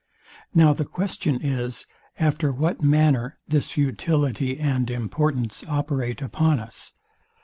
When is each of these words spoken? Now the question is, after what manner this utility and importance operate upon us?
Now 0.51 0.73
the 0.73 0.83
question 0.83 1.45
is, 1.45 1.85
after 2.17 2.51
what 2.51 2.81
manner 2.81 3.37
this 3.47 3.77
utility 3.77 4.59
and 4.59 4.89
importance 4.89 5.63
operate 5.67 6.23
upon 6.23 6.59
us? 6.59 6.95